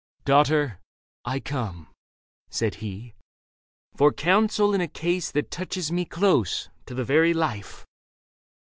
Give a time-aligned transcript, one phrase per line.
[0.25, 0.79] "Daughter,
[1.25, 1.87] I come,"
[2.49, 3.13] said he,"
[3.97, 7.85] For counsel in a case that touches me Close, to the very life."